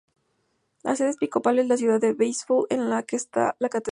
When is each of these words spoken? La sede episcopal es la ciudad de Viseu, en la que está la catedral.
La 0.81 0.95
sede 0.95 1.11
episcopal 1.11 1.59
es 1.59 1.67
la 1.67 1.77
ciudad 1.77 2.01
de 2.01 2.13
Viseu, 2.13 2.65
en 2.71 2.89
la 2.89 3.03
que 3.03 3.15
está 3.17 3.55
la 3.59 3.69
catedral. 3.69 3.89